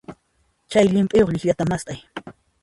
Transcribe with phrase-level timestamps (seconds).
[0.71, 1.99] Chay llimp'iyuq llikllata mast'ay.